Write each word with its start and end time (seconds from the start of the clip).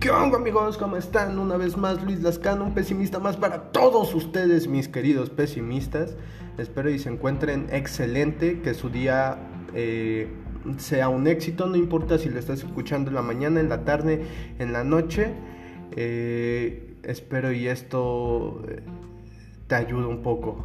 ¿Qué 0.00 0.10
onda 0.10 0.38
amigos? 0.38 0.78
¿Cómo 0.78 0.96
están? 0.96 1.38
Una 1.38 1.58
vez 1.58 1.76
más 1.76 2.02
Luis 2.02 2.22
Lascano, 2.22 2.64
un 2.64 2.72
pesimista 2.72 3.18
más 3.18 3.36
para 3.36 3.70
todos 3.70 4.14
ustedes, 4.14 4.66
mis 4.66 4.88
queridos 4.88 5.28
pesimistas. 5.28 6.16
Espero 6.56 6.88
y 6.88 6.98
se 6.98 7.10
encuentren 7.10 7.68
excelente, 7.70 8.62
que 8.62 8.72
su 8.72 8.88
día 8.88 9.36
eh, 9.74 10.26
sea 10.78 11.10
un 11.10 11.26
éxito, 11.26 11.66
no 11.66 11.76
importa 11.76 12.16
si 12.16 12.30
lo 12.30 12.38
estás 12.38 12.60
escuchando 12.60 13.10
en 13.10 13.14
la 13.14 13.20
mañana, 13.20 13.60
en 13.60 13.68
la 13.68 13.84
tarde, 13.84 14.24
en 14.58 14.72
la 14.72 14.84
noche. 14.84 15.34
Eh, 15.94 16.96
espero 17.02 17.52
y 17.52 17.68
esto 17.68 18.62
eh, 18.68 18.80
te 19.66 19.74
ayude 19.74 20.06
un 20.06 20.22
poco. 20.22 20.64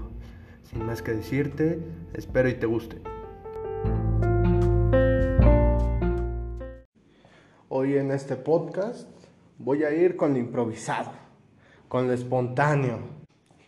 Sin 0.63 0.85
más 0.85 1.01
que 1.01 1.11
decirte, 1.11 1.81
espero 2.13 2.47
y 2.47 2.53
te 2.53 2.67
guste. 2.67 3.01
Hoy 7.67 7.97
en 7.97 8.11
este 8.11 8.37
podcast 8.37 9.24
voy 9.57 9.83
a 9.83 9.91
ir 9.91 10.15
con 10.15 10.33
lo 10.33 10.39
improvisado, 10.39 11.11
con 11.87 12.07
lo 12.07 12.13
espontáneo. 12.13 12.99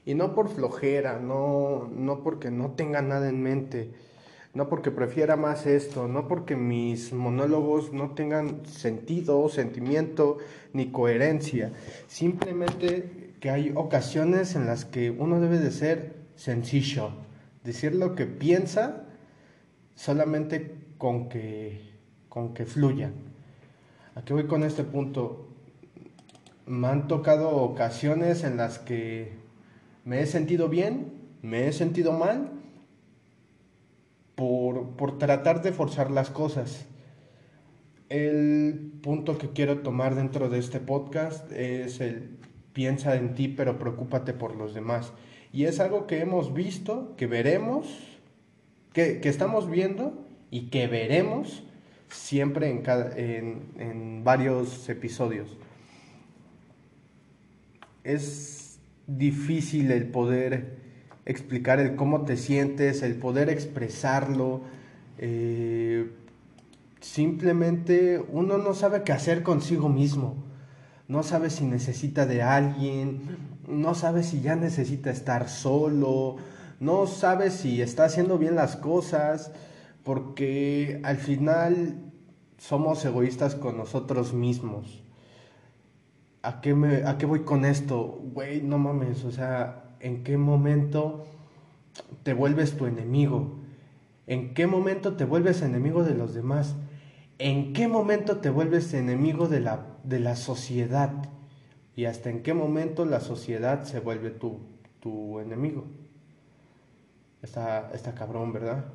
Y 0.06 0.16
no 0.16 0.34
por 0.34 0.50
flojera, 0.50 1.20
no, 1.20 1.90
no 1.94 2.24
porque 2.24 2.50
no 2.50 2.72
tenga 2.72 3.02
nada 3.02 3.28
en 3.28 3.44
mente, 3.44 3.92
no 4.54 4.70
porque 4.70 4.90
prefiera 4.90 5.36
más 5.36 5.66
esto, 5.66 6.08
no 6.08 6.28
porque 6.28 6.56
mis 6.56 7.12
monólogos 7.12 7.92
no 7.92 8.12
tengan 8.12 8.66
sentido, 8.66 9.50
sentimiento 9.50 10.38
ni 10.72 10.92
coherencia. 10.92 11.74
Simplemente 12.08 13.36
que 13.42 13.50
hay 13.50 13.74
ocasiones 13.76 14.56
en 14.56 14.66
las 14.66 14.86
que 14.86 15.12
uno 15.12 15.40
debe 15.40 15.60
de 15.60 15.72
ser 15.72 16.16
sencillo, 16.36 17.12
decir 17.64 17.94
lo 17.94 18.16
que 18.16 18.26
piensa 18.26 19.04
solamente 19.96 20.76
con 20.98 21.28
que, 21.28 21.82
con 22.30 22.54
que 22.54 22.66
fluya. 22.66 23.12
¿A 24.16 24.24
qué 24.24 24.34
voy 24.34 24.48
con 24.48 24.64
este 24.64 24.84
punto? 24.84 25.48
Me 26.68 26.88
han 26.88 27.08
tocado 27.08 27.50
ocasiones 27.50 28.44
en 28.44 28.58
las 28.58 28.78
que 28.78 29.34
me 30.06 30.22
he 30.22 30.26
sentido 30.26 30.70
bien, 30.70 31.14
me 31.42 31.68
he 31.68 31.74
sentido 31.74 32.12
mal, 32.12 32.52
por, 34.36 34.92
por 34.92 35.18
tratar 35.18 35.62
de 35.64 35.72
forzar 35.72 36.12
las 36.12 36.30
cosas. 36.30 36.86
El 38.10 38.92
punto 39.02 39.38
que 39.38 39.50
quiero 39.50 39.80
tomar 39.80 40.16
dentro 40.16 40.50
de 40.50 40.60
este 40.60 40.80
podcast 40.80 41.52
es 41.52 42.00
el 42.00 42.38
piensa 42.78 43.16
en 43.16 43.34
ti 43.34 43.48
pero 43.48 43.80
preocúpate 43.80 44.34
por 44.34 44.56
los 44.56 44.76
demás. 44.76 45.12
Y 45.52 45.64
es 45.64 45.80
algo 45.80 46.06
que 46.06 46.20
hemos 46.20 46.54
visto, 46.54 47.16
que 47.18 47.26
veremos, 47.26 47.88
que, 48.94 49.20
que 49.20 49.30
estamos 49.30 49.68
viendo 49.68 50.14
y 50.52 50.70
que 50.70 50.86
veremos 50.86 51.64
siempre 52.08 52.70
en, 52.70 52.84
cada, 52.84 53.18
en, 53.18 53.72
en 53.80 54.24
varios 54.24 54.88
episodios. 54.90 55.58
Es 58.08 58.80
difícil 59.06 59.92
el 59.92 60.08
poder 60.08 60.78
explicar 61.26 61.82
el 61.82 61.98
cómo 61.98 62.22
te 62.22 62.38
sientes, 62.38 63.04
el 63.04 63.16
poder 63.16 63.50
expresarlo. 63.50 64.62
Eh, 65.18 66.10
simplemente 67.02 68.24
uno 68.32 68.58
no 68.60 68.74
sabe 68.74 69.04
qué 69.04 69.12
hacer 69.12 69.44
consigo 69.44 69.90
mismo. 69.90 70.36
No 71.10 71.22
sabe 71.22 71.50
si 71.50 71.66
necesita 71.66 72.26
de 72.26 72.44
alguien, 72.44 73.40
no 73.68 73.94
sabe 73.94 74.24
si 74.24 74.40
ya 74.40 74.56
necesita 74.56 75.12
estar 75.12 75.50
solo, 75.50 76.38
no 76.80 77.08
sabe 77.08 77.52
si 77.52 77.82
está 77.82 78.06
haciendo 78.06 78.38
bien 78.38 78.56
las 78.56 78.78
cosas 78.78 79.52
porque 80.06 81.02
al 81.04 81.18
final 81.18 81.96
somos 82.58 83.04
egoístas 83.04 83.56
con 83.56 83.76
nosotros 83.76 84.34
mismos. 84.34 85.04
¿A 86.48 86.62
qué, 86.62 86.74
me, 86.74 87.04
¿A 87.04 87.18
qué 87.18 87.26
voy 87.26 87.42
con 87.42 87.66
esto? 87.66 88.22
Güey, 88.34 88.62
no 88.62 88.78
mames, 88.78 89.26
o 89.26 89.32
sea, 89.32 89.84
¿en 90.00 90.24
qué 90.24 90.38
momento 90.38 91.26
te 92.24 92.32
vuelves 92.32 92.78
tu 92.78 92.86
enemigo? 92.86 93.58
¿En 94.28 94.54
qué 94.54 94.66
momento 94.66 95.18
te 95.18 95.26
vuelves 95.26 95.62
enemigo 95.62 96.06
de 96.06 96.14
los 96.14 96.34
demás? 96.34 96.78
¿En 97.38 97.74
qué 97.74 97.90
momento 97.90 98.38
te 98.38 98.50
vuelves 98.50 98.94
enemigo 98.94 99.50
de 99.50 99.60
la, 99.60 99.88
de 100.06 100.22
la 100.22 100.38
sociedad? 100.38 101.12
¿Y 101.98 102.06
hasta 102.06 102.30
en 102.30 102.44
qué 102.44 102.54
momento 102.54 103.04
la 103.04 103.20
sociedad 103.20 103.84
se 103.84 104.00
vuelve 104.00 104.30
tu, 104.30 104.62
tu 105.02 105.42
enemigo? 105.42 105.84
Está, 107.42 107.92
está 107.94 108.16
cabrón, 108.16 108.54
¿verdad? 108.54 108.86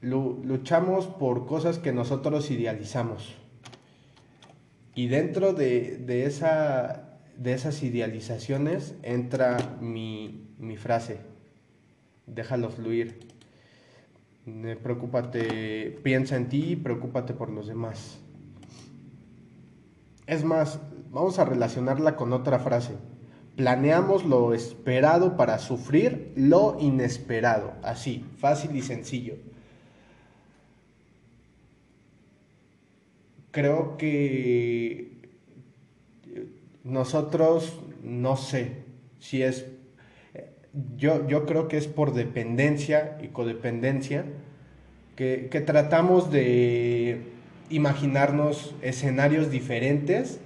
luchamos 0.00 1.06
por 1.06 1.46
cosas 1.46 1.78
que 1.78 1.92
nosotros 1.92 2.50
idealizamos. 2.50 3.45
Y 4.96 5.08
dentro 5.08 5.52
de, 5.52 5.98
de, 5.98 6.24
esa, 6.24 7.18
de 7.36 7.52
esas 7.52 7.82
idealizaciones 7.82 8.94
entra 9.02 9.76
mi, 9.78 10.48
mi 10.58 10.78
frase, 10.78 11.18
déjalo 12.26 12.70
fluir. 12.70 13.20
Preocúpate, 14.82 16.00
piensa 16.02 16.36
en 16.36 16.48
ti 16.48 16.72
y 16.72 16.76
preocúpate 16.76 17.34
por 17.34 17.50
los 17.50 17.66
demás. 17.66 18.18
Es 20.26 20.44
más, 20.44 20.80
vamos 21.10 21.38
a 21.38 21.44
relacionarla 21.44 22.16
con 22.16 22.32
otra 22.32 22.58
frase. 22.58 22.94
Planeamos 23.54 24.24
lo 24.24 24.54
esperado 24.54 25.36
para 25.36 25.58
sufrir 25.58 26.32
lo 26.36 26.78
inesperado. 26.80 27.74
Así, 27.82 28.24
fácil 28.38 28.74
y 28.74 28.80
sencillo. 28.80 29.34
Creo 33.56 33.96
que 33.96 35.12
nosotros, 36.84 37.80
no 38.02 38.36
sé 38.36 38.82
si 39.18 39.42
es, 39.42 39.64
yo, 40.98 41.26
yo 41.26 41.46
creo 41.46 41.66
que 41.66 41.78
es 41.78 41.86
por 41.86 42.12
dependencia 42.12 43.16
y 43.22 43.28
codependencia, 43.28 44.26
que, 45.16 45.48
que 45.50 45.62
tratamos 45.62 46.30
de 46.30 47.22
imaginarnos 47.70 48.74
escenarios 48.82 49.50
diferentes, 49.50 50.38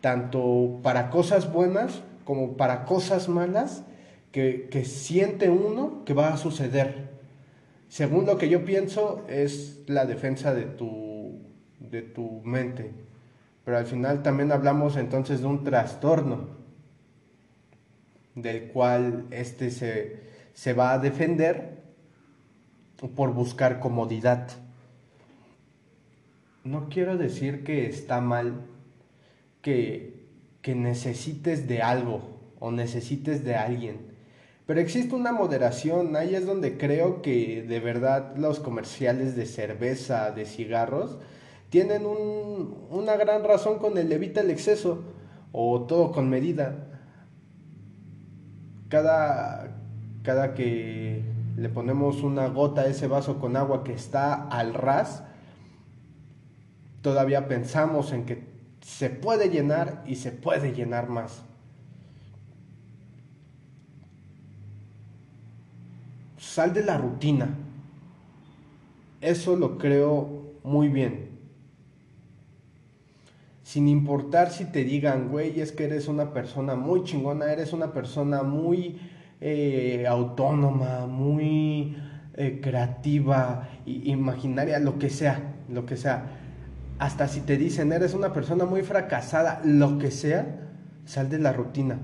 tanto 0.00 0.78
para 0.84 1.10
cosas 1.10 1.52
buenas 1.52 2.02
como 2.22 2.56
para 2.56 2.84
cosas 2.84 3.28
malas, 3.28 3.82
que, 4.30 4.68
que 4.70 4.84
siente 4.84 5.50
uno 5.50 6.04
que 6.04 6.14
va 6.14 6.32
a 6.32 6.36
suceder. 6.36 7.10
Según 7.88 8.26
lo 8.26 8.38
que 8.38 8.48
yo 8.48 8.64
pienso, 8.64 9.24
es 9.28 9.82
la 9.88 10.06
defensa 10.06 10.54
de 10.54 10.66
tu 10.66 11.03
de 11.94 12.02
tu 12.02 12.42
mente. 12.42 12.90
Pero 13.64 13.78
al 13.78 13.86
final 13.86 14.22
también 14.22 14.50
hablamos 14.50 14.96
entonces 14.96 15.40
de 15.40 15.46
un 15.46 15.62
trastorno 15.62 16.48
del 18.34 18.68
cual 18.72 19.26
este 19.30 19.70
se, 19.70 20.20
se 20.52 20.72
va 20.72 20.92
a 20.92 20.98
defender 20.98 21.82
por 23.14 23.32
buscar 23.32 23.78
comodidad. 23.78 24.48
No 26.64 26.88
quiero 26.88 27.16
decir 27.16 27.62
que 27.62 27.86
está 27.86 28.20
mal 28.20 28.62
que, 29.62 30.26
que 30.62 30.74
necesites 30.74 31.68
de 31.68 31.80
algo 31.80 32.22
o 32.58 32.72
necesites 32.72 33.44
de 33.44 33.54
alguien, 33.54 34.14
pero 34.66 34.80
existe 34.80 35.14
una 35.14 35.30
moderación, 35.30 36.16
ahí 36.16 36.34
es 36.34 36.46
donde 36.46 36.78
creo 36.78 37.20
que 37.20 37.62
de 37.62 37.80
verdad 37.80 38.34
los 38.36 38.60
comerciales 38.60 39.36
de 39.36 39.44
cerveza, 39.44 40.30
de 40.30 40.46
cigarros, 40.46 41.18
tienen 41.74 42.06
una 42.06 43.16
gran 43.16 43.42
razón 43.42 43.80
con 43.80 43.98
el 43.98 44.12
evita 44.12 44.42
el 44.42 44.50
exceso 44.50 45.02
o 45.50 45.80
todo 45.88 46.12
con 46.12 46.30
medida. 46.30 46.86
Cada, 48.88 49.76
cada 50.22 50.54
que 50.54 51.24
le 51.56 51.68
ponemos 51.68 52.22
una 52.22 52.46
gota 52.46 52.82
a 52.82 52.86
ese 52.86 53.08
vaso 53.08 53.40
con 53.40 53.56
agua 53.56 53.82
que 53.82 53.92
está 53.92 54.34
al 54.34 54.72
ras, 54.72 55.24
todavía 57.02 57.48
pensamos 57.48 58.12
en 58.12 58.24
que 58.24 58.46
se 58.80 59.10
puede 59.10 59.50
llenar 59.50 60.04
y 60.06 60.14
se 60.14 60.30
puede 60.30 60.74
llenar 60.74 61.08
más. 61.08 61.42
Sal 66.38 66.72
de 66.72 66.84
la 66.84 66.98
rutina. 66.98 67.48
Eso 69.20 69.56
lo 69.56 69.76
creo 69.76 70.52
muy 70.62 70.88
bien 70.88 71.33
sin 73.74 73.88
importar 73.88 74.52
si 74.52 74.66
te 74.66 74.84
digan, 74.84 75.30
güey, 75.30 75.60
es 75.60 75.72
que 75.72 75.86
eres 75.86 76.06
una 76.06 76.32
persona 76.32 76.76
muy 76.76 77.02
chingona, 77.02 77.52
eres 77.52 77.72
una 77.72 77.92
persona 77.92 78.44
muy 78.44 79.00
eh, 79.40 80.06
autónoma, 80.08 81.08
muy 81.08 81.96
eh, 82.34 82.60
creativa, 82.62 83.68
imaginaria, 83.84 84.78
lo 84.78 84.96
que 85.00 85.10
sea, 85.10 85.56
lo 85.68 85.86
que 85.86 85.96
sea. 85.96 86.26
Hasta 87.00 87.26
si 87.26 87.40
te 87.40 87.56
dicen, 87.56 87.92
eres 87.92 88.14
una 88.14 88.32
persona 88.32 88.64
muy 88.64 88.82
fracasada, 88.82 89.60
lo 89.64 89.98
que 89.98 90.12
sea, 90.12 90.70
sal 91.04 91.28
de 91.28 91.40
la 91.40 91.52
rutina. 91.52 91.98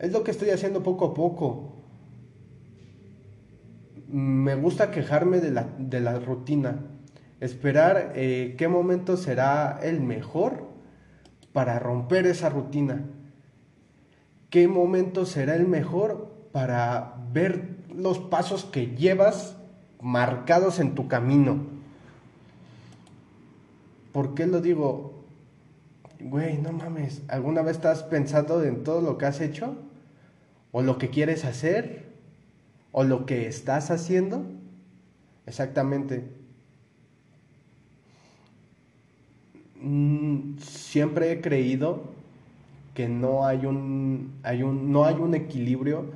Es 0.00 0.10
lo 0.10 0.24
que 0.24 0.32
estoy 0.32 0.50
haciendo 0.50 0.82
poco 0.82 1.04
a 1.04 1.14
poco. 1.14 1.76
Me 4.08 4.56
gusta 4.56 4.90
quejarme 4.90 5.38
de 5.38 5.52
la, 5.52 5.68
de 5.78 6.00
la 6.00 6.18
rutina 6.18 6.87
Esperar 7.40 8.12
eh, 8.16 8.54
qué 8.58 8.66
momento 8.68 9.16
será 9.16 9.78
el 9.82 10.00
mejor 10.00 10.66
para 11.52 11.78
romper 11.78 12.26
esa 12.26 12.48
rutina. 12.48 13.04
¿Qué 14.50 14.66
momento 14.66 15.26
será 15.26 15.54
el 15.54 15.68
mejor 15.68 16.34
para 16.52 17.16
ver 17.32 17.76
los 17.94 18.18
pasos 18.18 18.64
que 18.64 18.96
llevas 18.96 19.56
marcados 20.00 20.80
en 20.80 20.94
tu 20.94 21.06
camino? 21.06 21.66
¿Por 24.12 24.34
qué 24.34 24.46
lo 24.46 24.60
digo? 24.60 25.24
Güey, 26.20 26.58
no 26.58 26.72
mames, 26.72 27.22
¿alguna 27.28 27.62
vez 27.62 27.76
estás 27.76 28.02
pensando 28.02 28.64
en 28.64 28.82
todo 28.82 29.00
lo 29.00 29.18
que 29.18 29.26
has 29.26 29.40
hecho? 29.40 29.76
¿O 30.72 30.82
lo 30.82 30.98
que 30.98 31.10
quieres 31.10 31.44
hacer? 31.44 32.08
¿O 32.90 33.04
lo 33.04 33.26
que 33.26 33.46
estás 33.46 33.90
haciendo? 33.92 34.44
Exactamente. 35.46 36.37
Mm, 39.80 40.58
siempre 40.58 41.30
he 41.32 41.40
creído 41.40 42.02
que 42.94 43.08
no 43.08 43.46
hay 43.46 43.64
un, 43.64 44.32
hay 44.42 44.62
un, 44.62 44.90
no 44.90 45.04
hay 45.04 45.14
un 45.14 45.34
equilibrio 45.34 46.06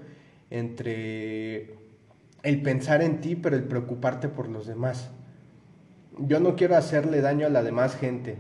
entre 0.51 1.77
el 2.43 2.61
pensar 2.63 3.03
en 3.03 3.21
ti, 3.21 3.37
pero 3.37 3.57
el 3.57 3.65
preocuparte 3.65 4.29
por 4.29 4.49
los 4.49 4.67
demás. 4.67 5.11
Yo 6.19 6.41
no 6.41 6.57
quiero 6.57 6.77
hacerle 6.77 7.21
daño 7.21 7.47
a 7.47 7.51
la 7.51 7.63
demás 7.63 7.97
gente. 7.97 8.37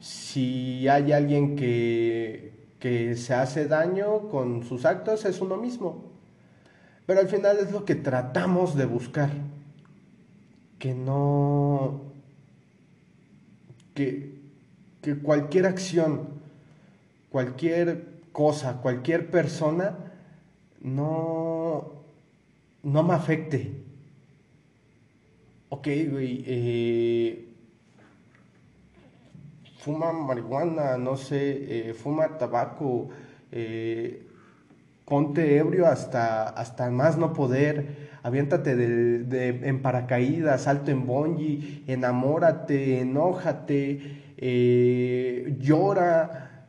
Si 0.00 0.86
hay 0.88 1.12
alguien 1.12 1.56
que, 1.56 2.52
que 2.78 3.16
se 3.16 3.34
hace 3.34 3.66
daño 3.66 4.28
con 4.28 4.62
sus 4.62 4.84
actos, 4.84 5.24
es 5.24 5.40
uno 5.40 5.56
mismo. 5.56 6.04
Pero 7.06 7.20
al 7.20 7.28
final 7.28 7.56
es 7.58 7.72
lo 7.72 7.84
que 7.84 7.94
tratamos 7.94 8.76
de 8.76 8.84
buscar. 8.84 9.30
Que 10.78 10.94
no 10.94 12.05
que, 13.96 14.36
cualquier 15.22 15.66
acción, 15.66 16.28
cualquier 17.30 18.04
cosa, 18.32 18.80
cualquier 18.82 19.30
persona 19.30 19.96
no, 20.80 21.92
no 22.82 23.02
me 23.02 23.14
afecte. 23.14 23.72
Ok, 25.70 25.88
güey, 26.10 26.44
eh, 26.46 27.48
fuma 29.78 30.12
marihuana, 30.12 30.98
no 30.98 31.16
sé, 31.16 31.88
eh, 31.88 31.94
fuma 31.94 32.38
tabaco, 32.38 33.08
eh, 33.52 34.26
ponte 35.04 35.56
ebrio 35.56 35.86
hasta, 35.86 36.48
hasta 36.48 36.90
más 36.90 37.16
no 37.16 37.32
poder, 37.32 38.05
aviéntate 38.26 38.74
de, 38.74 39.68
en 39.68 39.82
paracaídas, 39.82 40.64
salto 40.64 40.90
en 40.90 41.06
bungee, 41.06 41.84
enamórate, 41.86 43.00
enójate, 43.00 44.34
eh, 44.36 45.56
llora, 45.60 46.66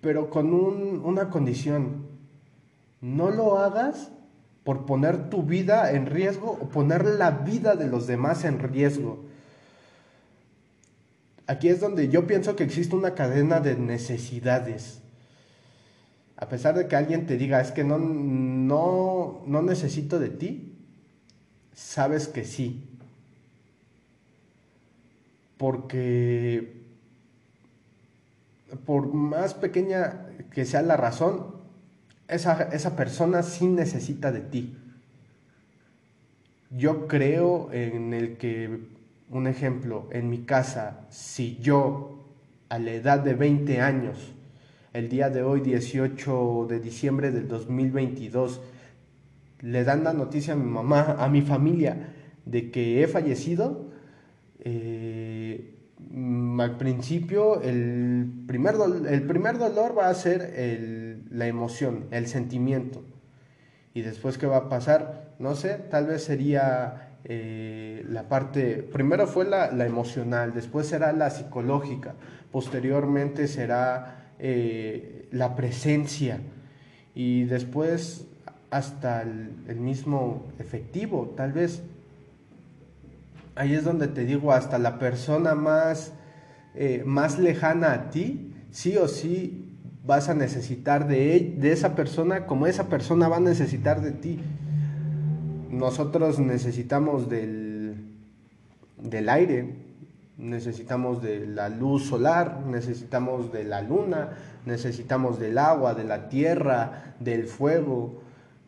pero 0.00 0.28
con 0.28 0.52
una 0.52 1.30
condición, 1.30 2.08
no 3.00 3.30
lo 3.30 3.58
hagas 3.58 4.10
por 4.64 4.86
poner 4.86 5.30
tu 5.30 5.44
vida 5.44 5.92
en 5.92 6.06
riesgo 6.06 6.58
o 6.60 6.68
poner 6.68 7.04
la 7.04 7.30
vida 7.30 7.76
de 7.76 7.86
los 7.86 8.08
demás 8.08 8.44
en 8.44 8.58
riesgo. 8.58 9.24
Aquí 11.46 11.68
es 11.68 11.78
donde 11.78 12.08
yo 12.08 12.26
pienso 12.26 12.56
que 12.56 12.64
existe 12.64 12.96
una 12.96 13.14
cadena 13.14 13.60
de 13.60 13.76
necesidades 13.76 15.00
a 16.36 16.48
pesar 16.48 16.74
de 16.76 16.86
que 16.86 16.96
alguien 16.96 17.26
te 17.26 17.36
diga, 17.36 17.60
es 17.60 17.72
que 17.72 17.82
no, 17.82 17.98
no, 17.98 19.42
no 19.46 19.62
necesito 19.62 20.18
de 20.18 20.28
ti, 20.28 20.74
sabes 21.72 22.28
que 22.28 22.44
sí. 22.44 22.84
Porque 25.56 26.82
por 28.84 29.12
más 29.14 29.54
pequeña 29.54 30.26
que 30.52 30.66
sea 30.66 30.82
la 30.82 30.98
razón, 30.98 31.56
esa, 32.28 32.64
esa 32.64 32.96
persona 32.96 33.42
sí 33.42 33.66
necesita 33.66 34.30
de 34.30 34.40
ti. 34.40 34.76
Yo 36.70 37.06
creo 37.08 37.72
en 37.72 38.12
el 38.12 38.36
que, 38.36 38.88
un 39.30 39.46
ejemplo, 39.46 40.08
en 40.10 40.28
mi 40.28 40.42
casa, 40.42 41.06
si 41.08 41.56
yo 41.58 42.26
a 42.68 42.78
la 42.78 42.90
edad 42.90 43.20
de 43.20 43.32
20 43.32 43.80
años 43.80 44.35
el 44.96 45.10
día 45.10 45.28
de 45.28 45.42
hoy, 45.42 45.60
18 45.60 46.66
de 46.70 46.80
diciembre 46.80 47.30
del 47.30 47.48
2022, 47.48 48.62
le 49.60 49.84
dan 49.84 50.04
la 50.04 50.14
noticia 50.14 50.54
a 50.54 50.56
mi 50.56 50.64
mamá, 50.64 51.16
a 51.18 51.28
mi 51.28 51.42
familia, 51.42 52.14
de 52.46 52.70
que 52.70 53.02
he 53.02 53.06
fallecido, 53.06 53.90
eh, 54.60 55.74
al 56.58 56.76
principio 56.78 57.60
el 57.60 58.44
primer, 58.46 58.76
el 59.08 59.22
primer 59.24 59.58
dolor 59.58 59.96
va 59.96 60.08
a 60.08 60.14
ser 60.14 61.20
la 61.30 61.46
emoción, 61.46 62.06
el 62.10 62.26
sentimiento. 62.26 63.02
Y 63.92 64.00
después, 64.00 64.38
¿qué 64.38 64.46
va 64.46 64.56
a 64.56 64.68
pasar? 64.70 65.34
No 65.38 65.54
sé, 65.56 65.74
tal 65.90 66.06
vez 66.06 66.24
sería 66.24 67.18
eh, 67.24 68.02
la 68.08 68.28
parte, 68.28 68.76
primero 68.76 69.26
fue 69.26 69.44
la, 69.44 69.70
la, 69.72 69.84
emocional, 69.84 70.54
después 70.54 70.86
será 70.86 71.12
la 71.12 71.28
psicológica, 71.28 72.14
posteriormente 72.50 73.46
será 73.46 74.25
eh, 74.38 75.28
la 75.32 75.56
presencia 75.56 76.40
y 77.14 77.44
después 77.44 78.26
hasta 78.70 79.22
el, 79.22 79.76
mismo 79.76 80.46
efectivo, 80.58 81.32
tal 81.36 81.52
vez. 81.52 81.82
Ahí 83.54 83.74
es 83.74 83.84
donde 83.84 84.08
te 84.08 84.24
digo, 84.24 84.52
hasta 84.52 84.78
la 84.78 84.98
persona 84.98 85.54
más, 85.54 86.12
eh, 86.74 87.02
más 87.06 87.38
lejana 87.38 87.92
a 87.92 88.10
ti, 88.10 88.52
sí 88.70 88.96
o 88.98 89.08
sí 89.08 89.72
vas 90.04 90.28
a 90.28 90.34
necesitar 90.34 91.08
de, 91.08 91.54
de 91.58 91.72
esa 91.72 91.96
persona 91.96 92.46
como 92.46 92.66
esa 92.66 92.88
persona 92.88 93.28
va 93.28 93.38
a 93.38 93.40
necesitar 93.40 94.02
de 94.02 94.12
ti. 94.12 94.38
Nosotros 95.70 96.38
necesitamos 96.38 97.28
del, 97.28 97.94
del 98.98 99.28
aire, 99.28 99.85
necesitamos 100.38 101.22
de 101.22 101.46
la 101.46 101.68
luz 101.68 102.06
solar, 102.06 102.60
necesitamos 102.66 103.52
de 103.52 103.64
la 103.64 103.80
luna, 103.82 104.36
necesitamos 104.66 105.38
del 105.38 105.58
agua, 105.58 105.94
de 105.94 106.04
la 106.04 106.28
tierra, 106.28 107.14
del 107.20 107.46
fuego, 107.46 108.20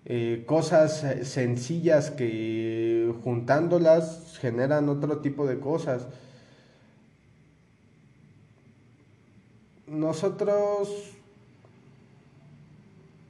eh, 0.04 0.44
cosas 0.46 1.04
sencillas 1.22 2.10
que 2.10 3.14
juntándolas 3.22 4.38
generan 4.40 4.88
otro 4.88 5.18
tipo 5.18 5.46
de 5.46 5.60
cosas. 5.60 6.06
Nosotros 9.87 11.14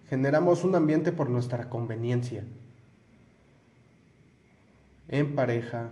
generamos 0.09 0.65
un 0.65 0.75
ambiente 0.75 1.13
por 1.13 1.29
nuestra 1.31 1.69
conveniencia, 1.69 2.45
en 5.09 5.35
pareja, 5.35 5.91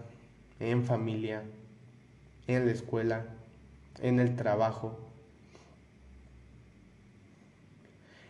en 0.61 0.85
familia, 0.85 1.43
en 2.47 2.67
la 2.67 2.73
escuela, 2.73 3.27
en 4.01 4.21
el 4.21 4.37
trabajo. 4.37 4.99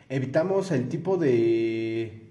Evitamos 0.08 0.70
el 0.70 0.88
tipo 0.88 1.16
de... 1.16 2.23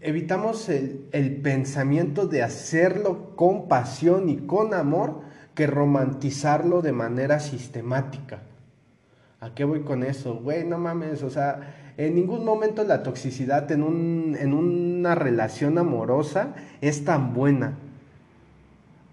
Evitamos 0.00 0.68
el, 0.68 1.08
el 1.10 1.36
pensamiento 1.40 2.26
de 2.26 2.42
hacerlo 2.42 3.34
con 3.34 3.66
pasión 3.66 4.28
y 4.28 4.36
con 4.36 4.72
amor 4.74 5.22
que 5.54 5.66
romantizarlo 5.66 6.82
de 6.82 6.92
manera 6.92 7.40
sistemática. 7.40 8.42
¿A 9.40 9.54
qué 9.54 9.64
voy 9.64 9.80
con 9.80 10.04
eso? 10.04 10.36
Güey, 10.36 10.64
no 10.64 10.78
mames, 10.78 11.24
o 11.24 11.30
sea, 11.30 11.92
en 11.96 12.14
ningún 12.14 12.44
momento 12.44 12.84
la 12.84 13.02
toxicidad 13.02 13.70
en, 13.72 13.82
un, 13.82 14.36
en 14.38 14.52
una 14.54 15.16
relación 15.16 15.78
amorosa 15.78 16.54
es 16.80 17.04
tan 17.04 17.34
buena 17.34 17.76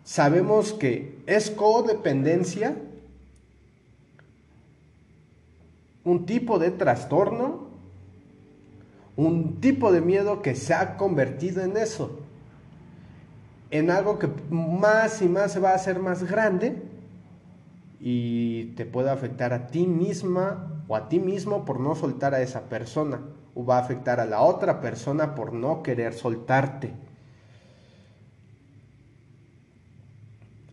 sabemos 0.05 0.71
que 0.71 1.17
es 1.25 1.51
codependencia, 1.51 2.77
un 6.05 6.25
tipo 6.25 6.59
de 6.59 6.71
trastorno, 6.71 7.65
un 9.17 9.59
tipo 9.59 9.91
de 9.91 10.01
miedo 10.01 10.41
que 10.41 10.55
se 10.55 10.73
ha 10.73 10.95
convertido 10.95 11.63
en 11.63 11.75
eso, 11.75 12.19
en 13.71 13.89
algo 13.89 14.19
que 14.19 14.29
más 14.49 15.21
y 15.23 15.27
más 15.27 15.51
se 15.51 15.59
va 15.59 15.71
a 15.71 15.75
hacer 15.75 15.99
más 15.99 16.23
grande 16.23 16.83
y 17.99 18.65
te 18.75 18.85
puede 18.85 19.09
afectar 19.09 19.51
a 19.53 19.67
ti 19.67 19.87
misma 19.87 20.83
o 20.87 20.95
a 20.95 21.09
ti 21.09 21.19
mismo 21.19 21.65
por 21.65 21.79
no 21.79 21.95
soltar 21.95 22.35
a 22.35 22.41
esa 22.41 22.69
persona 22.69 23.21
o 23.55 23.65
va 23.65 23.77
a 23.77 23.81
afectar 23.81 24.19
a 24.19 24.25
la 24.25 24.41
otra 24.41 24.81
persona 24.81 25.33
por 25.33 25.53
no 25.53 25.81
querer 25.81 26.13
soltarte. 26.13 27.04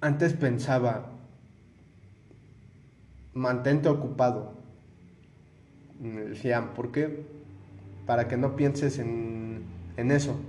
Antes 0.02 0.32
pensaba, 0.32 1.06
mantente 3.34 3.88
ocupado. 3.88 4.52
Me 6.00 6.22
decían, 6.22 6.74
¿por 6.74 6.90
qué? 6.90 7.24
Para 8.04 8.26
que 8.26 8.36
no 8.36 8.56
pienses 8.56 8.98
en, 8.98 9.62
eso, 9.96 10.40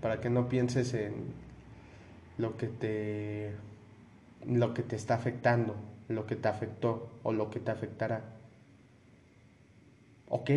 para 0.00 0.20
que 0.20 0.30
no 0.30 0.48
pienses 0.48 0.94
en 0.94 1.14
lo 2.38 2.56
que 2.56 2.68
te 2.68 3.50
lo 4.46 4.74
que 4.74 4.84
te 4.84 4.94
está 4.94 5.14
afectando, 5.14 5.74
lo 6.08 6.24
que 6.26 6.36
te 6.36 6.46
afectó 6.46 7.10
o 7.24 7.32
lo 7.32 7.50
que 7.50 7.58
te 7.58 7.72
afectará. 7.72 8.22
Ok, 10.28 10.50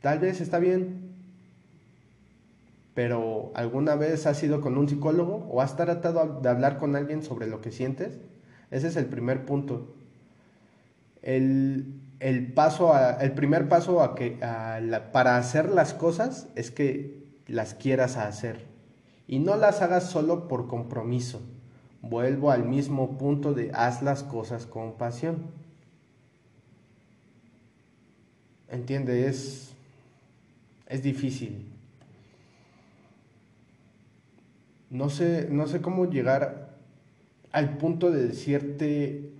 tal 0.00 0.18
vez 0.18 0.40
está 0.40 0.58
bien, 0.58 1.03
pero 2.94 3.50
¿alguna 3.54 3.96
vez 3.96 4.26
has 4.26 4.42
ido 4.42 4.60
con 4.60 4.78
un 4.78 4.88
psicólogo 4.88 5.48
o 5.50 5.60
has 5.60 5.76
tratado 5.76 6.40
de 6.40 6.48
hablar 6.48 6.78
con 6.78 6.94
alguien 6.94 7.22
sobre 7.22 7.48
lo 7.48 7.60
que 7.60 7.72
sientes? 7.72 8.18
Ese 8.70 8.86
es 8.86 8.96
el 8.96 9.06
primer 9.06 9.44
punto. 9.44 9.94
El, 11.20 12.00
paso 12.54 12.94
el 13.20 13.32
primer 13.32 13.68
paso 13.68 14.00
a 14.00 14.14
que, 14.14 14.38
para 15.12 15.36
hacer 15.36 15.70
las 15.70 15.92
cosas 15.92 16.48
es 16.54 16.70
que 16.70 17.24
las 17.48 17.74
quieras 17.74 18.16
hacer 18.16 18.64
y 19.26 19.40
no 19.40 19.56
las 19.56 19.82
hagas 19.82 20.08
solo 20.10 20.46
por 20.46 20.68
compromiso. 20.68 21.42
Vuelvo 22.00 22.50
al 22.50 22.64
mismo 22.64 23.18
punto 23.18 23.54
de 23.54 23.70
haz 23.72 24.02
las 24.02 24.22
cosas 24.22 24.66
con 24.66 24.92
pasión. 24.92 25.46
Entiende, 28.68 29.26
es 29.26 29.74
difícil. 31.02 31.73
No 34.94 35.10
sé, 35.10 35.48
no 35.50 35.66
sé 35.66 35.80
cómo 35.80 36.08
llegar 36.08 36.76
al 37.50 37.78
punto 37.78 38.12
de 38.12 38.28
decirte 38.28 39.32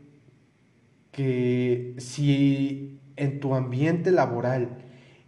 que 1.13 1.95
si 1.99 2.99
en 3.15 3.39
tu 3.39 3.55
ambiente 3.55 4.11
laboral, 4.11 4.79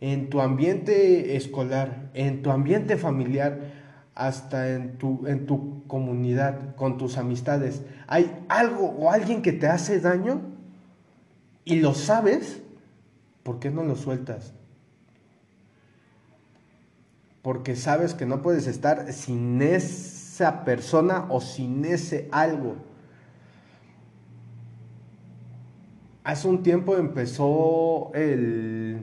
en 0.00 0.28
tu 0.28 0.40
ambiente 0.40 1.36
escolar, 1.36 2.10
en 2.12 2.42
tu 2.42 2.50
ambiente 2.50 2.96
familiar, 2.96 3.70
hasta 4.16 4.74
en 4.74 4.98
tu, 4.98 5.28
en 5.28 5.46
tu 5.46 5.86
comunidad, 5.86 6.74
con 6.74 6.98
tus 6.98 7.18
amistades, 7.18 7.82
hay 8.08 8.44
algo 8.48 8.96
o 8.98 9.12
alguien 9.12 9.42
que 9.42 9.52
te 9.52 9.68
hace 9.68 10.00
daño 10.00 10.40
y 11.64 11.76
lo 11.76 11.94
sabes, 11.94 12.62
¿por 13.44 13.60
qué 13.60 13.70
no 13.70 13.84
lo 13.84 13.94
sueltas? 13.94 14.54
Porque 17.42 17.76
sabes 17.76 18.12
que 18.12 18.26
no 18.26 18.42
puedes 18.42 18.66
estar 18.66 19.12
sin 19.12 19.62
esa 20.36 20.64
persona 20.66 21.24
o 21.30 21.40
sin 21.40 21.82
ese 21.86 22.28
algo. 22.30 22.76
Hace 26.24 26.46
un 26.46 26.62
tiempo 26.62 26.98
empezó 26.98 28.10
el, 28.12 28.98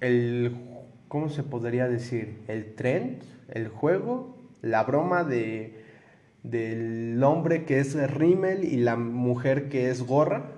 el 0.00 0.56
¿cómo 1.08 1.28
se 1.28 1.42
podría 1.42 1.88
decir? 1.88 2.38
El 2.48 2.74
tren, 2.74 3.18
el 3.50 3.68
juego, 3.68 4.38
la 4.62 4.82
broma 4.84 5.24
de 5.24 5.84
del 6.42 7.22
hombre 7.22 7.66
que 7.66 7.80
es 7.80 7.94
Rimmel 8.10 8.64
y 8.64 8.78
la 8.78 8.96
mujer 8.96 9.68
que 9.68 9.90
es 9.90 10.02
Gorra. 10.02 10.52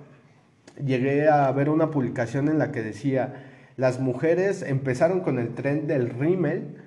Llegué 0.81 1.27
a 1.27 1.51
ver 1.51 1.67
una 1.67 1.91
publicación 1.91 2.47
en 2.47 2.57
la 2.57 2.71
que 2.71 2.83
decía, 2.83 3.43
las 3.75 3.99
mujeres 3.99 4.61
empezaron 4.61 5.19
con 5.19 5.39
el 5.39 5.53
tren 5.55 5.87
del 5.87 6.09
Rimmel 6.09 6.77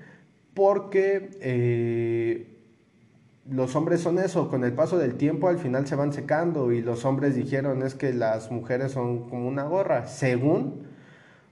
porque 0.56 1.38
eh, 1.42 2.56
los 3.48 3.76
hombres 3.76 4.00
son 4.00 4.18
eso, 4.18 4.48
con 4.48 4.64
el 4.64 4.72
paso 4.72 4.96
del 4.96 5.16
tiempo 5.16 5.48
al 5.48 5.58
final 5.58 5.86
se 5.86 5.96
van 5.96 6.14
secando 6.14 6.72
y 6.72 6.80
los 6.80 7.04
hombres 7.04 7.36
dijeron 7.36 7.82
es 7.82 7.94
que 7.94 8.14
las 8.14 8.50
mujeres 8.50 8.92
son 8.92 9.28
como 9.28 9.46
una 9.46 9.64
gorra, 9.64 10.06
según 10.06 10.86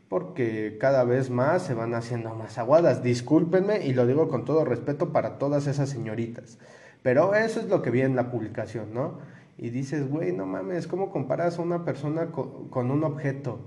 porque 0.08 0.78
cada 0.80 1.04
vez 1.04 1.28
más 1.28 1.62
se 1.62 1.74
van 1.74 1.94
haciendo 1.94 2.34
más 2.34 2.56
aguadas. 2.56 3.02
Discúlpenme 3.02 3.86
y 3.86 3.92
lo 3.92 4.06
digo 4.06 4.28
con 4.28 4.46
todo 4.46 4.64
respeto 4.64 5.12
para 5.12 5.38
todas 5.38 5.66
esas 5.66 5.90
señoritas. 5.90 6.58
Pero 7.02 7.34
eso 7.34 7.60
es 7.60 7.68
lo 7.68 7.82
que 7.82 7.90
vi 7.90 8.00
en 8.00 8.16
la 8.16 8.30
publicación, 8.30 8.94
¿no? 8.94 9.18
Y 9.58 9.68
dices, 9.68 10.08
güey, 10.08 10.32
no 10.32 10.46
mames, 10.46 10.86
¿cómo 10.86 11.10
comparas 11.10 11.58
a 11.58 11.62
una 11.62 11.84
persona 11.84 12.32
con, 12.32 12.90
un 12.90 13.04
objeto? 13.04 13.58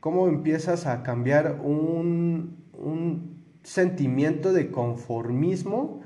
¿Cómo 0.00 0.28
empiezas 0.28 0.86
a 0.86 1.02
cambiar 1.02 1.60
un, 1.62 2.56
un 2.72 3.31
sentimiento 3.62 4.52
de 4.52 4.70
conformismo 4.70 6.02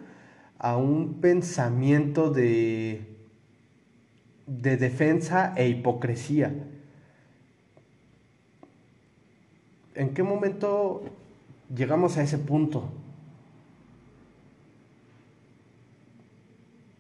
a 0.59 0.77
un 0.77 1.21
pensamiento 1.21 2.31
de, 2.31 3.17
de 4.47 4.77
defensa 4.77 5.55
e 5.57 5.69
hipocresía? 5.69 6.55
¿En 9.95 10.13
qué 10.13 10.23
momento 10.23 11.03
llegamos 11.75 12.19
a 12.19 12.23
ese 12.23 12.39
punto? 12.39 12.91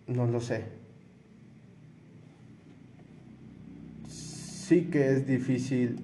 No 0.07 0.27
lo 0.27 0.41
sé. 0.41 0.65
Sí 4.09 4.87
que 4.91 5.13
es 5.13 5.27
difícil 5.27 6.01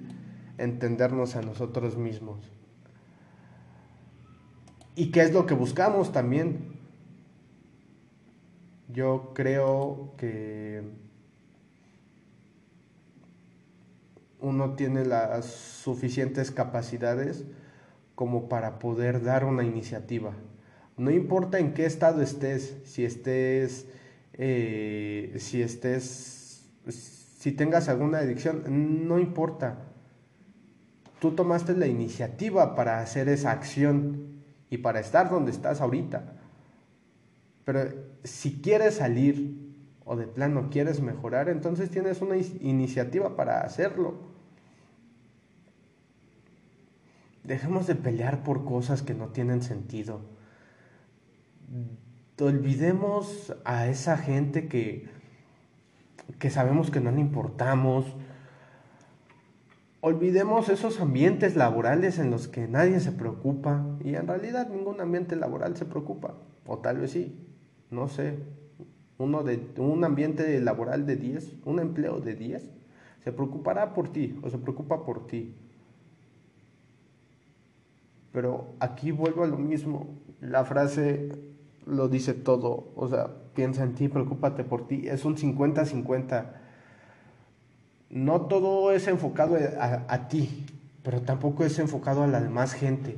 entendernos 0.58 1.34
a 1.34 1.42
nosotros 1.42 1.96
mismos. 1.96 2.51
¿Y 4.94 5.10
qué 5.10 5.22
es 5.22 5.32
lo 5.32 5.46
que 5.46 5.54
buscamos 5.54 6.12
también? 6.12 6.72
Yo 8.92 9.32
creo 9.34 10.12
que 10.18 10.82
uno 14.40 14.74
tiene 14.74 15.06
las 15.06 15.46
suficientes 15.46 16.50
capacidades 16.50 17.44
como 18.14 18.50
para 18.50 18.78
poder 18.78 19.22
dar 19.22 19.46
una 19.46 19.64
iniciativa. 19.64 20.34
No 20.98 21.10
importa 21.10 21.58
en 21.58 21.72
qué 21.72 21.86
estado 21.86 22.20
estés, 22.20 22.76
si 22.84 23.06
estés, 23.06 23.86
eh, 24.34 25.34
si 25.38 25.62
estés, 25.62 26.66
si 26.86 27.52
tengas 27.52 27.88
alguna 27.88 28.18
adicción, 28.18 29.08
no 29.08 29.18
importa. 29.18 29.78
Tú 31.18 31.30
tomaste 31.30 31.74
la 31.74 31.86
iniciativa 31.86 32.74
para 32.74 33.00
hacer 33.00 33.30
esa 33.30 33.52
acción 33.52 34.41
y 34.72 34.78
para 34.78 35.00
estar 35.00 35.28
donde 35.28 35.50
estás 35.50 35.82
ahorita. 35.82 36.32
Pero 37.66 37.90
si 38.24 38.62
quieres 38.62 38.94
salir 38.94 39.54
o 40.06 40.16
de 40.16 40.26
plano 40.26 40.70
quieres 40.70 41.02
mejorar, 41.02 41.50
entonces 41.50 41.90
tienes 41.90 42.22
una 42.22 42.38
iniciativa 42.38 43.36
para 43.36 43.60
hacerlo. 43.60 44.14
Dejemos 47.44 47.86
de 47.86 47.96
pelear 47.96 48.42
por 48.44 48.64
cosas 48.64 49.02
que 49.02 49.12
no 49.12 49.26
tienen 49.28 49.60
sentido. 49.60 50.22
Olvidemos 52.40 53.54
a 53.66 53.88
esa 53.88 54.16
gente 54.16 54.68
que, 54.68 55.06
que 56.38 56.48
sabemos 56.48 56.90
que 56.90 57.00
no 57.00 57.10
le 57.10 57.20
importamos. 57.20 58.06
Olvidemos 60.04 60.68
esos 60.68 61.00
ambientes 61.00 61.54
laborales 61.54 62.18
en 62.18 62.32
los 62.32 62.48
que 62.48 62.66
nadie 62.66 62.98
se 62.98 63.12
preocupa 63.12 63.86
y 64.02 64.16
en 64.16 64.26
realidad 64.26 64.68
ningún 64.68 65.00
ambiente 65.00 65.36
laboral 65.36 65.76
se 65.76 65.84
preocupa. 65.84 66.34
O 66.66 66.78
tal 66.78 66.98
vez 66.98 67.12
sí, 67.12 67.38
no 67.88 68.08
sé. 68.08 68.40
Uno 69.18 69.44
de, 69.44 69.64
un 69.76 70.02
ambiente 70.02 70.60
laboral 70.60 71.06
de 71.06 71.14
10, 71.14 71.58
un 71.66 71.78
empleo 71.78 72.18
de 72.18 72.34
10, 72.34 72.68
se 73.22 73.30
preocupará 73.30 73.94
por 73.94 74.08
ti 74.08 74.40
o 74.42 74.50
se 74.50 74.58
preocupa 74.58 75.04
por 75.04 75.28
ti. 75.28 75.54
Pero 78.32 78.74
aquí 78.80 79.12
vuelvo 79.12 79.44
a 79.44 79.46
lo 79.46 79.56
mismo. 79.56 80.18
La 80.40 80.64
frase 80.64 81.28
lo 81.86 82.08
dice 82.08 82.34
todo. 82.34 82.88
O 82.96 83.06
sea, 83.06 83.30
piensa 83.54 83.84
en 83.84 83.94
ti, 83.94 84.08
preocúpate 84.08 84.64
por 84.64 84.88
ti. 84.88 85.06
Es 85.06 85.24
un 85.24 85.36
50-50. 85.36 86.61
No 88.12 88.42
todo 88.42 88.92
es 88.92 89.08
enfocado 89.08 89.56
a, 89.56 90.28
ti, 90.28 90.66
pero 91.02 91.22
tampoco 91.22 91.64
es 91.64 91.78
enfocado 91.80 92.22
a 92.22 92.28
la 92.28 92.40
demás 92.40 92.74
gente. 92.74 93.16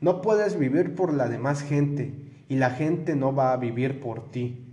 No 0.00 0.22
puedes 0.22 0.56
vivir 0.56 0.94
por 0.94 1.12
la 1.12 1.28
demás 1.28 1.62
gente 1.62 2.14
y 2.48 2.56
la 2.56 2.70
gente 2.70 3.16
no 3.16 3.34
va 3.34 3.52
a 3.52 3.56
vivir 3.56 4.00
por 4.00 4.30
ti. 4.30 4.64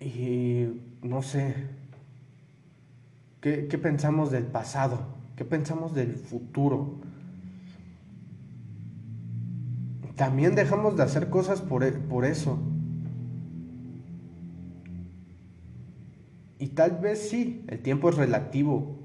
Y 0.00 0.68
no 1.02 1.20
sé, 1.20 1.54
¿Qué, 3.46 3.78
pensamos 3.80 4.32
del 4.32 4.42
pasado? 4.42 4.98
¿Qué 5.36 5.44
pensamos 5.44 5.94
del 5.94 6.16
futuro? 6.16 6.96
También 10.16 10.56
dejamos 10.56 10.96
de 10.96 11.04
hacer 11.04 11.30
cosas 11.30 11.60
por, 11.60 11.84
e, 11.84 11.92
por 11.92 12.24
eso. 12.24 12.58
Y 16.58 16.68
tal 16.68 16.92
vez 16.98 17.28
sí, 17.28 17.64
el 17.68 17.80
tiempo 17.80 18.08
es 18.08 18.16
relativo. 18.16 18.96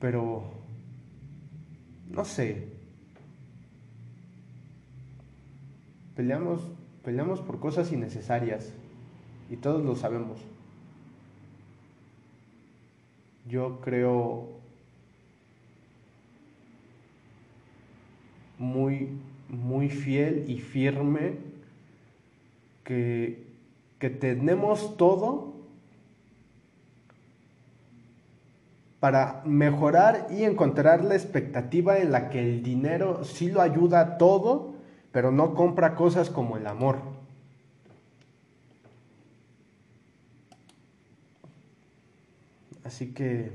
Pero, 0.00 0.44
no 2.10 2.24
sé. 2.24 2.68
Peleamos, 6.14 6.60
peleamos 7.04 7.40
por 7.40 7.58
cosas 7.58 7.90
innecesarias. 7.92 8.72
Y 9.50 9.56
todos 9.56 9.84
lo 9.84 9.96
sabemos. 9.96 10.40
Yo 13.46 13.80
creo 13.80 14.48
muy, 18.58 19.08
muy 19.48 19.88
fiel 19.88 20.44
y 20.48 20.58
firme 20.60 21.34
que, 22.84 23.53
que 24.04 24.10
tenemos 24.10 24.98
todo 24.98 25.54
para 29.00 29.40
mejorar 29.46 30.26
y 30.30 30.44
encontrar 30.44 31.02
la 31.02 31.14
expectativa 31.14 31.96
en 31.96 32.12
la 32.12 32.28
que 32.28 32.40
el 32.40 32.62
dinero 32.62 33.24
sí 33.24 33.50
lo 33.50 33.62
ayuda 33.62 34.00
a 34.00 34.18
todo, 34.18 34.74
pero 35.10 35.32
no 35.32 35.54
compra 35.54 35.94
cosas 35.94 36.28
como 36.28 36.58
el 36.58 36.66
amor. 36.66 36.98
Así 42.84 43.14
que... 43.14 43.52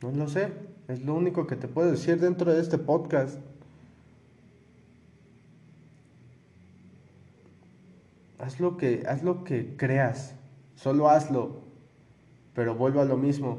No 0.00 0.12
lo 0.12 0.28
sé, 0.28 0.52
es 0.86 1.02
lo 1.02 1.16
único 1.16 1.48
que 1.48 1.56
te 1.56 1.66
puedo 1.66 1.90
decir 1.90 2.20
dentro 2.20 2.54
de 2.54 2.60
este 2.60 2.78
podcast. 2.78 3.36
Haz 8.46 8.60
lo 8.60 8.76
que, 8.76 9.02
haz 9.08 9.24
lo 9.24 9.42
que 9.42 9.74
creas, 9.76 10.32
solo 10.76 11.10
hazlo, 11.10 11.56
pero 12.54 12.76
vuelvo 12.76 13.00
a 13.00 13.04
lo 13.04 13.16
mismo. 13.16 13.58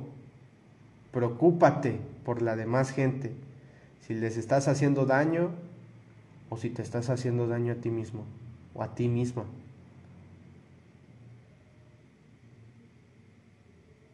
Preocúpate 1.12 2.00
por 2.24 2.42
la 2.42 2.56
demás 2.56 2.92
gente, 2.92 3.34
si 4.00 4.14
les 4.14 4.38
estás 4.38 4.70
haciendo 4.70 5.06
daño 5.06 5.50
o 6.50 6.56
si 6.56 6.70
te 6.70 6.84
estás 6.84 7.10
haciendo 7.10 7.50
daño 7.50 7.74
a 7.74 7.76
ti 7.76 7.90
mismo 7.90 8.24
o 8.74 8.82
a 8.82 8.96
ti 8.96 9.10
misma. 9.10 9.44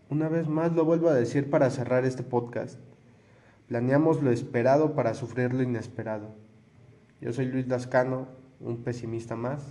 Una 0.09 0.27
vez 0.27 0.47
más 0.47 0.73
lo 0.73 0.85
vuelvo 0.85 1.09
a 1.09 1.13
decir 1.13 1.51
para 1.51 1.69
cerrar 1.69 2.03
este 2.03 2.23
podcast. 2.23 2.79
Planeamos 3.67 4.23
lo 4.23 4.31
esperado 4.31 4.95
para 4.95 5.13
sufrir 5.13 5.53
lo 5.53 5.61
inesperado. 5.61 6.29
Yo 7.21 7.31
soy 7.31 7.45
Luis 7.45 7.67
Lascano, 7.67 8.25
un 8.59 8.77
pesimista 8.77 9.35
más. 9.35 9.61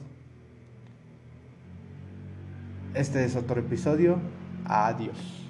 Este 2.95 3.25
es 3.25 3.37
otro 3.37 3.59
episodio. 3.61 4.19
Adiós. 4.67 5.42